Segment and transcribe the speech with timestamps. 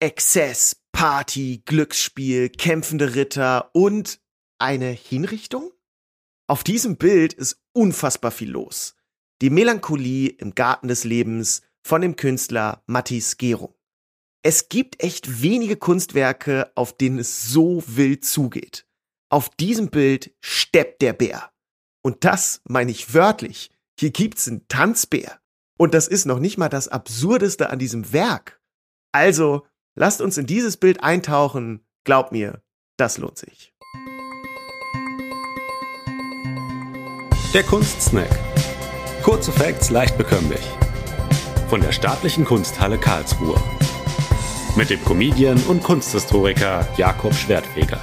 [0.00, 4.20] Exzess, Party, Glücksspiel, kämpfende Ritter und
[4.60, 5.72] eine Hinrichtung?
[6.46, 8.94] Auf diesem Bild ist unfassbar viel los.
[9.42, 13.74] Die Melancholie im Garten des Lebens von dem Künstler Mattis Gerung.
[14.44, 18.86] Es gibt echt wenige Kunstwerke, auf denen es so wild zugeht.
[19.30, 21.50] Auf diesem Bild steppt der Bär.
[22.02, 23.72] Und das meine ich wörtlich.
[23.98, 25.40] Hier gibt's einen Tanzbär.
[25.76, 28.60] Und das ist noch nicht mal das Absurdeste an diesem Werk.
[29.12, 29.66] Also,
[29.98, 31.80] lasst uns in dieses Bild eintauchen.
[32.04, 32.62] Glaubt mir,
[32.96, 33.74] das lohnt sich.
[37.52, 38.30] Der Kunstsnack.
[39.22, 40.64] Kurze Facts leicht bekömmlich.
[41.68, 43.60] Von der Staatlichen Kunsthalle Karlsruhe.
[44.76, 48.00] Mit dem Comedian und Kunsthistoriker Jakob Schwertfeger.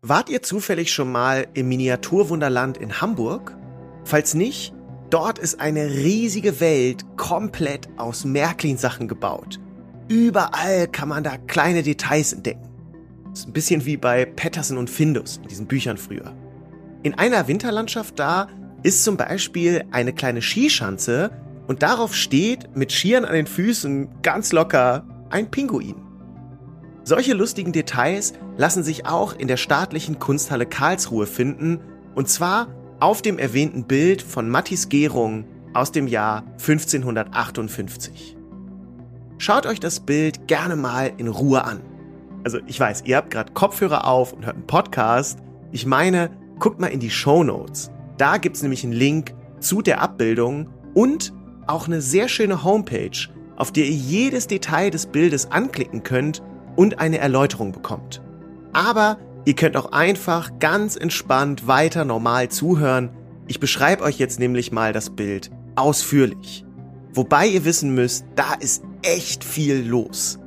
[0.00, 3.56] Wart ihr zufällig schon mal im Miniaturwunderland in Hamburg?
[4.04, 4.73] Falls nicht,
[5.14, 9.60] dort ist eine riesige Welt komplett aus Märklin-Sachen gebaut.
[10.08, 12.68] Überall kann man da kleine Details entdecken.
[13.32, 16.34] ist ein bisschen wie bei Patterson und Findus in diesen Büchern früher.
[17.04, 18.48] In einer Winterlandschaft da
[18.82, 21.30] ist zum Beispiel eine kleine Skischanze
[21.68, 25.94] und darauf steht mit Skiern an den Füßen ganz locker ein Pinguin.
[27.04, 31.78] Solche lustigen Details lassen sich auch in der staatlichen Kunsthalle Karlsruhe finden,
[32.16, 32.66] und zwar
[33.04, 38.34] auf dem erwähnten Bild von Mattis Gärung aus dem Jahr 1558.
[39.36, 41.82] Schaut euch das Bild gerne mal in Ruhe an.
[42.44, 45.40] Also ich weiß, ihr habt gerade Kopfhörer auf und hört einen Podcast.
[45.70, 47.90] Ich meine, guckt mal in die Show Notes.
[48.16, 51.34] Da gibt's nämlich einen Link zu der Abbildung und
[51.66, 56.42] auch eine sehr schöne Homepage, auf der ihr jedes Detail des Bildes anklicken könnt
[56.74, 58.22] und eine Erläuterung bekommt.
[58.72, 63.10] Aber ihr könnt auch einfach ganz entspannt weiter normal zuhören.
[63.46, 66.64] Ich beschreibe euch jetzt nämlich mal das Bild ausführlich.
[67.12, 70.38] Wobei ihr wissen müsst, da ist echt viel los.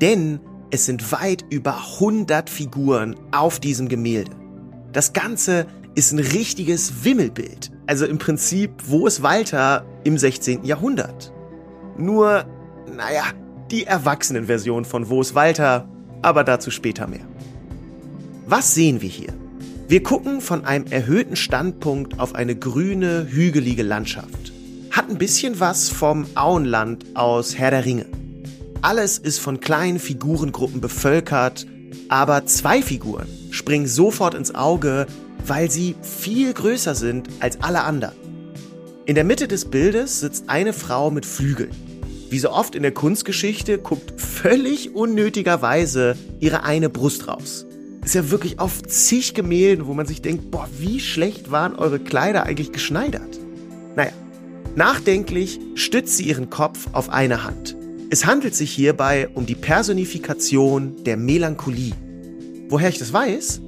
[0.00, 4.32] Denn es sind weit über 100 Figuren auf diesem Gemälde.
[4.92, 7.70] Das Ganze ist ein richtiges Wimmelbild.
[7.86, 10.64] Also im Prinzip, wo ist Walter im 16.
[10.64, 11.32] Jahrhundert?
[11.96, 12.44] Nur,
[12.90, 13.24] naja,
[13.70, 15.88] die Erwachsenenversion von Wo ist Walter,
[16.22, 17.26] aber dazu später mehr.
[18.46, 19.32] Was sehen wir hier?
[19.88, 24.52] Wir gucken von einem erhöhten Standpunkt auf eine grüne, hügelige Landschaft.
[24.90, 28.04] Hat ein bisschen was vom Auenland aus Herr der Ringe.
[28.82, 31.66] Alles ist von kleinen Figurengruppen bevölkert,
[32.10, 35.06] aber zwei Figuren springen sofort ins Auge,
[35.46, 38.14] weil sie viel größer sind als alle anderen.
[39.06, 41.70] In der Mitte des Bildes sitzt eine Frau mit Flügeln.
[42.28, 47.64] Wie so oft in der Kunstgeschichte guckt völlig unnötigerweise ihre eine Brust raus.
[48.04, 51.98] Ist ja wirklich auf zig Gemälden, wo man sich denkt, boah, wie schlecht waren eure
[51.98, 53.40] Kleider eigentlich geschneidert?
[53.96, 54.12] Naja,
[54.76, 57.76] nachdenklich stützt sie ihren Kopf auf eine Hand.
[58.10, 61.94] Es handelt sich hierbei um die Personifikation der Melancholie.
[62.68, 63.62] Woher ich das weiß?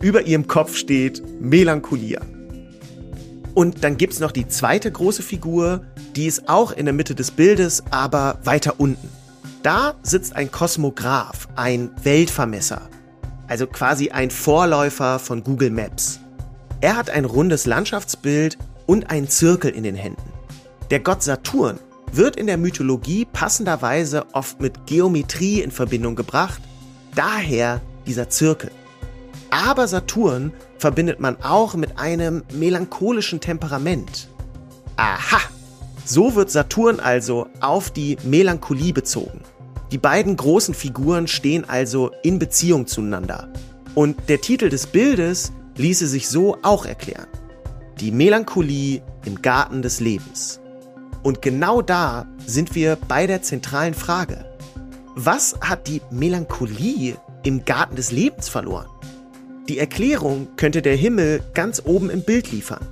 [0.00, 2.22] Über ihrem Kopf steht Melancholia.
[3.54, 5.84] Und dann gibt's noch die zweite große Figur,
[6.16, 9.08] die ist auch in der Mitte des Bildes, aber weiter unten.
[9.62, 12.88] Da sitzt ein Kosmograph, ein Weltvermesser,
[13.52, 16.20] also quasi ein Vorläufer von Google Maps.
[16.80, 20.32] Er hat ein rundes Landschaftsbild und einen Zirkel in den Händen.
[20.90, 21.78] Der Gott Saturn
[22.10, 26.62] wird in der Mythologie passenderweise oft mit Geometrie in Verbindung gebracht,
[27.14, 28.70] daher dieser Zirkel.
[29.50, 34.28] Aber Saturn verbindet man auch mit einem melancholischen Temperament.
[34.96, 35.40] Aha!
[36.06, 39.42] So wird Saturn also auf die Melancholie bezogen.
[39.92, 43.52] Die beiden großen Figuren stehen also in Beziehung zueinander.
[43.94, 47.26] Und der Titel des Bildes ließe sich so auch erklären.
[48.00, 50.60] Die Melancholie im Garten des Lebens.
[51.22, 54.46] Und genau da sind wir bei der zentralen Frage.
[55.14, 58.88] Was hat die Melancholie im Garten des Lebens verloren?
[59.68, 62.86] Die Erklärung könnte der Himmel ganz oben im Bild liefern.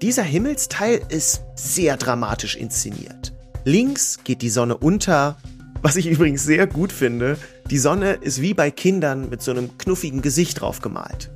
[0.00, 3.34] Dieser Himmelsteil ist sehr dramatisch inszeniert.
[3.64, 5.36] Links geht die Sonne unter,
[5.82, 7.36] was ich übrigens sehr gut finde.
[7.68, 11.30] Die Sonne ist wie bei Kindern mit so einem knuffigen Gesicht drauf gemalt.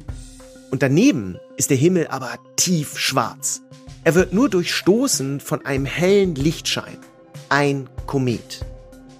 [0.70, 3.62] Und daneben ist der Himmel aber tief schwarz.
[4.04, 6.98] Er wird nur durchstoßen von einem hellen Lichtschein.
[7.48, 8.64] Ein Komet.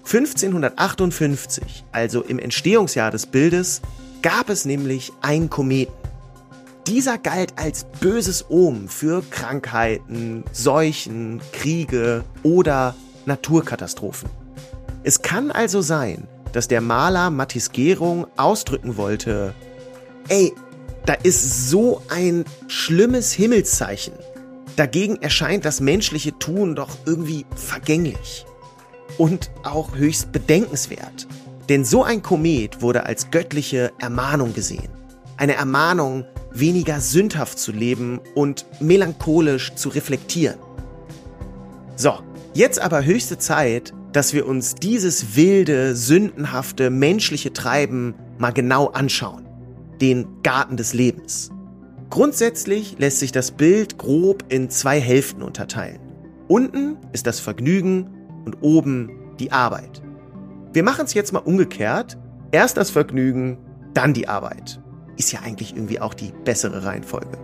[0.05, 3.82] 1558, also im Entstehungsjahr des Bildes,
[4.23, 5.94] gab es nämlich einen Kometen.
[6.87, 12.94] Dieser galt als böses Omen für Krankheiten, Seuchen, Kriege oder
[13.25, 14.45] Naturkatastrophen.
[15.06, 19.55] Es kann also sein, dass der Maler Mattis Gerung ausdrücken wollte,
[20.26, 20.53] ey,
[21.05, 24.14] da ist so ein schlimmes Himmelszeichen.
[24.75, 28.47] Dagegen erscheint das menschliche Tun doch irgendwie vergänglich
[29.17, 31.29] und auch höchst bedenkenswert.
[31.69, 34.88] Denn so ein Komet wurde als göttliche Ermahnung gesehen.
[35.37, 40.59] Eine Ermahnung, weniger sündhaft zu leben und melancholisch zu reflektieren.
[41.94, 42.19] So,
[42.55, 49.46] jetzt aber höchste Zeit, dass wir uns dieses wilde, sündenhafte, menschliche Treiben mal genau anschauen.
[50.00, 51.50] Den Garten des Lebens.
[52.08, 56.00] Grundsätzlich lässt sich das Bild grob in zwei Hälften unterteilen.
[56.48, 58.08] Unten ist das Vergnügen
[58.46, 60.00] und oben die Arbeit.
[60.72, 62.16] Wir machen es jetzt mal umgekehrt.
[62.52, 63.58] Erst das Vergnügen,
[63.92, 64.80] dann die Arbeit.
[65.18, 67.36] Ist ja eigentlich irgendwie auch die bessere Reihenfolge.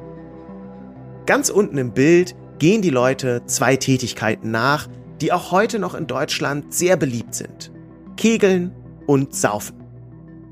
[1.26, 4.88] Ganz unten im Bild gehen die Leute zwei Tätigkeiten nach,
[5.22, 7.70] die auch heute noch in Deutschland sehr beliebt sind.
[8.16, 8.72] Kegeln
[9.06, 9.76] und Saufen.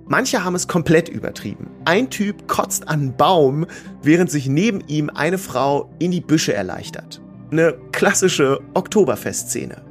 [0.06, 1.68] Manche haben es komplett übertrieben.
[1.84, 3.66] Ein Typ kotzt an einen Baum,
[4.02, 7.20] während sich neben ihm eine Frau in die Büsche erleichtert.
[7.50, 9.82] Eine klassische Oktoberfestszene.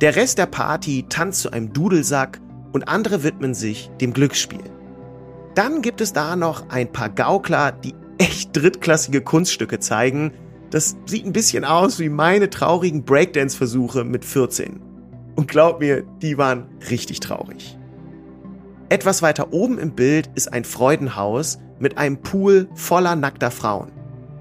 [0.00, 2.40] Der Rest der Party tanzt zu einem Dudelsack
[2.72, 4.64] und andere widmen sich dem Glücksspiel.
[5.54, 10.32] Dann gibt es da noch ein paar Gaukler, die echt drittklassige Kunststücke zeigen.
[10.72, 14.80] Das sieht ein bisschen aus wie meine traurigen Breakdance-Versuche mit 14.
[15.36, 17.76] Und glaub mir, die waren richtig traurig.
[18.88, 23.92] Etwas weiter oben im Bild ist ein Freudenhaus mit einem Pool voller nackter Frauen.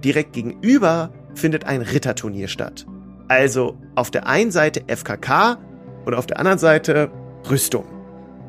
[0.05, 2.85] Direkt gegenüber findet ein Ritterturnier statt.
[3.27, 5.57] Also auf der einen Seite FKK
[6.05, 7.11] und auf der anderen Seite
[7.49, 7.83] Rüstung.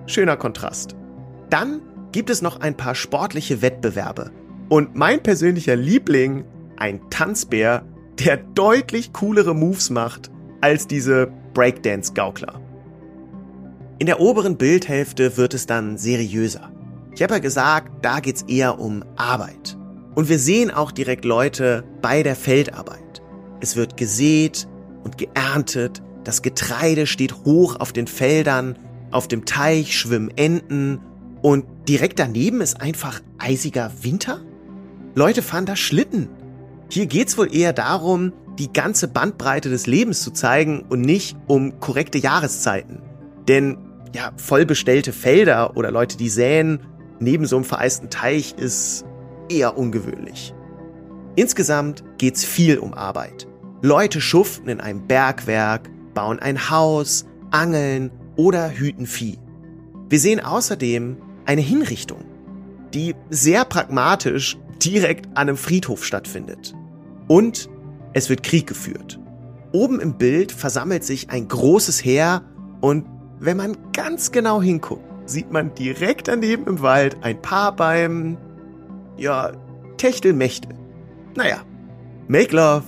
[0.06, 0.94] Schöner Kontrast.
[1.50, 1.80] Dann
[2.12, 4.30] gibt es noch ein paar sportliche Wettbewerbe.
[4.68, 6.44] Und mein persönlicher Liebling,
[6.76, 7.84] ein Tanzbär,
[8.18, 10.30] der deutlich coolere Moves macht
[10.60, 12.60] als diese Breakdance-Gaukler.
[13.98, 16.72] In der oberen Bildhälfte wird es dann seriöser.
[17.14, 19.76] Ich habe ja gesagt, da geht's eher um Arbeit.
[20.14, 23.22] Und wir sehen auch direkt Leute bei der Feldarbeit.
[23.60, 24.66] Es wird gesät,
[25.04, 28.78] und geerntet, das Getreide steht hoch auf den Feldern,
[29.10, 31.00] auf dem Teich schwimmen Enten
[31.42, 34.40] und direkt daneben ist einfach eisiger Winter?
[35.14, 36.28] Leute fahren da Schlitten.
[36.92, 41.80] Hier geht's wohl eher darum, die ganze Bandbreite des Lebens zu zeigen und nicht um
[41.80, 43.00] korrekte Jahreszeiten.
[43.48, 43.78] Denn
[44.14, 46.80] ja, vollbestellte Felder oder Leute, die säen,
[47.18, 49.06] neben so einem vereisten Teich ist
[49.48, 50.52] eher ungewöhnlich.
[51.34, 53.48] Insgesamt geht's viel um Arbeit.
[53.80, 59.38] Leute schuften in einem Bergwerk, bauen ein Haus, angeln oder hüten Vieh.
[60.10, 61.16] Wir sehen außerdem
[61.46, 62.26] eine Hinrichtung,
[62.92, 66.74] die sehr pragmatisch direkt an einem Friedhof stattfindet.
[67.32, 67.70] Und
[68.12, 69.18] es wird Krieg geführt.
[69.72, 72.42] Oben im Bild versammelt sich ein großes Heer
[72.82, 73.06] und
[73.40, 78.36] wenn man ganz genau hinguckt, sieht man direkt daneben im Wald ein Paar beim,
[79.16, 79.52] ja,
[79.96, 80.74] Techtelmechtel.
[81.34, 81.62] Naja,
[82.28, 82.84] make love,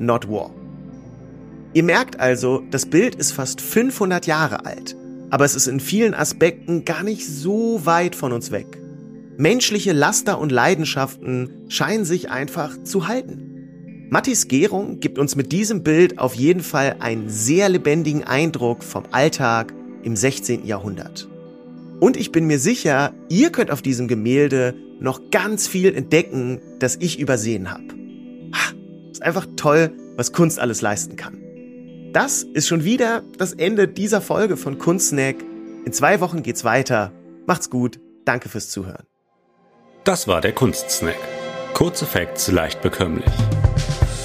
[0.00, 0.50] not war.
[1.72, 4.96] Ihr merkt also, das Bild ist fast 500 Jahre alt,
[5.30, 8.76] aber es ist in vielen Aspekten gar nicht so weit von uns weg.
[9.36, 13.43] Menschliche Laster und Leidenschaften scheinen sich einfach zu halten.
[14.14, 19.02] Mattis Gärung gibt uns mit diesem Bild auf jeden Fall einen sehr lebendigen Eindruck vom
[19.10, 19.74] Alltag
[20.04, 20.64] im 16.
[20.64, 21.28] Jahrhundert.
[22.00, 26.96] Und ich bin mir sicher, ihr könnt auf diesem Gemälde noch ganz viel entdecken, das
[26.96, 27.82] ich übersehen habe
[29.24, 31.40] einfach toll, was Kunst alles leisten kann.
[32.12, 35.36] Das ist schon wieder das Ende dieser Folge von Kunstsnack.
[35.84, 37.10] In zwei Wochen geht's weiter.
[37.46, 37.98] Macht's gut.
[38.24, 39.04] Danke fürs Zuhören.
[40.04, 41.18] Das war der Kunstsnack.
[41.72, 43.24] Kurze Facts leicht bekömmlich.